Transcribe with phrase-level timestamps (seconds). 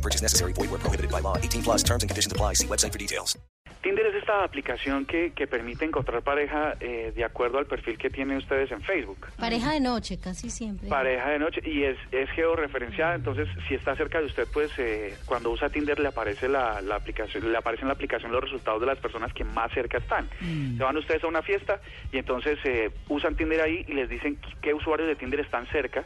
[0.00, 0.54] No purchase necessary.
[0.54, 1.36] Void where prohibited by law.
[1.36, 2.54] 18 plus terms and conditions apply.
[2.54, 3.38] See website for details.
[3.82, 8.10] Tinder es esta aplicación que, que permite encontrar pareja eh, de acuerdo al perfil que
[8.10, 9.28] tienen ustedes en Facebook.
[9.38, 10.86] Pareja de noche, casi siempre.
[10.88, 15.16] Pareja de noche y es, es georreferenciada, entonces si está cerca de usted, pues eh,
[15.24, 18.82] cuando usa Tinder le aparece la, la aplicación, le aparece en la aplicación los resultados
[18.82, 20.28] de las personas que más cerca están.
[20.76, 21.80] Se van ustedes a una fiesta
[22.12, 26.04] y entonces eh, usan Tinder ahí y les dicen qué usuarios de Tinder están cerca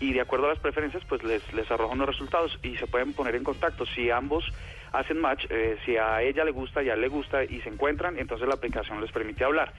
[0.00, 3.12] y de acuerdo a las preferencias pues les, les arrojan los resultados y se pueden
[3.12, 3.86] poner en contacto.
[3.86, 4.44] Si ambos
[4.92, 7.68] hacen match, eh, si a ella le gusta y a él le gusta y se
[7.68, 9.72] encuentran, entonces la aplicación les permite hablar.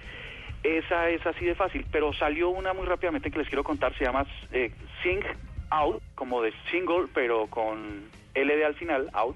[0.64, 4.06] Esa es así de fácil, pero salió una muy rápidamente que les quiero contar, se
[4.06, 4.72] llama eh,
[5.04, 5.22] Sing
[5.70, 9.36] Out, como de single, pero con LD al final, out.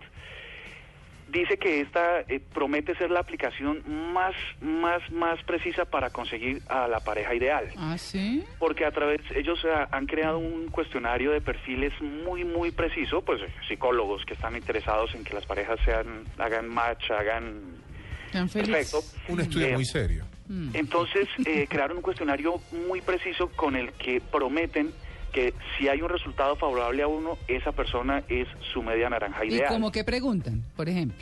[1.31, 6.87] Dice que esta eh, promete ser la aplicación más, más, más precisa para conseguir a
[6.87, 8.43] la pareja ideal ¿Ah, sí?
[8.57, 13.41] porque a través ellos eh, han creado un cuestionario de perfiles muy muy preciso pues
[13.67, 17.61] psicólogos que están interesados en que las parejas sean hagan match hagan
[18.31, 18.69] Tan feliz.
[18.69, 20.25] perfecto Un estudio Eh, muy serio.
[20.73, 24.91] entonces eh, crearon un cuestionario muy preciso con el que prometen
[25.31, 29.49] que si hay un resultado favorable a uno esa persona es su media naranja ¿Y
[29.49, 31.17] ideal como que preguntan, por ejemplo?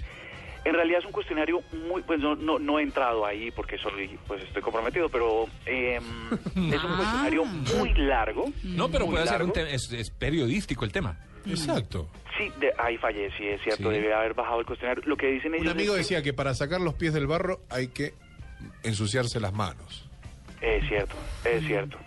[0.65, 4.19] en realidad es un cuestionario muy, pues no, no, no he entrado ahí porque soy,
[4.27, 6.03] pues estoy comprometido, pero em,
[6.73, 6.97] es un Ah.
[6.97, 8.45] cuestionario muy largo.
[8.63, 11.17] No, pero puede ser un tema, es, es periodístico el tema.
[11.45, 12.09] Exacto.
[12.37, 13.95] Sí, de, ahí fallé, sí, es cierto, Sí.
[13.95, 15.01] debe haber bajado el cuestionario.
[15.05, 17.61] Lo que dicen ellos Un amigo es decía que para sacar los pies del barro
[17.69, 18.13] hay que
[18.83, 20.09] ensuciarse las manos.
[20.59, 21.97] Es cierto, es cierto.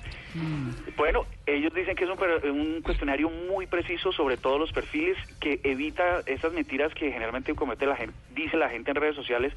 [0.97, 5.61] Bueno, ellos dicen que es un, un cuestionario muy preciso sobre todos los perfiles que
[5.64, 9.52] evita esas mentiras que generalmente comete la gente, dice la gente en redes sociales,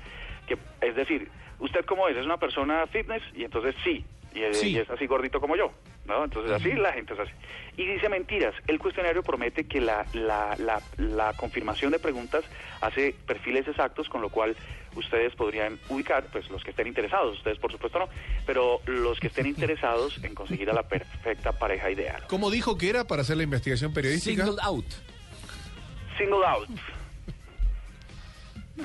[0.47, 1.29] que es decir,
[1.59, 4.03] usted cómo es, es una persona fitness y entonces sí,
[4.33, 4.69] y, eh, Sí.
[4.71, 5.71] y es así gordito como yo,
[6.05, 6.23] ¿no?
[6.23, 7.31] Entonces así la gente es así.
[7.77, 8.53] Y dice mentiras.
[8.67, 12.43] El cuestionario promete que la, la, la, la confirmación de preguntas
[12.81, 14.55] hace perfiles exactos, con lo cual
[14.95, 18.09] ustedes podrían ubicar, pues los que estén interesados, ustedes por supuesto no,
[18.45, 22.23] pero los que estén interesados en conseguir a la perfecta pareja ideal.
[22.27, 24.43] ¿Cómo dijo que era para hacer la investigación periodística?
[24.43, 24.85] Singled out.
[26.17, 26.69] Single out.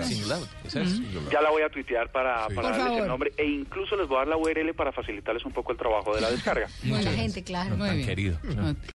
[0.03, 1.01] ¿Esa es?
[1.31, 2.55] Ya la voy a tuitear para, Sí.
[2.55, 3.03] para Por darles favor.
[3.03, 5.79] el nombre e incluso les voy a dar la URL para facilitarles un poco el
[5.79, 6.69] trabajo de la descarga.
[6.85, 7.77] Buena gente, claro.
[7.77, 8.09] Muy Tan bien.
[8.09, 8.39] querido.
[8.45, 8.75] No,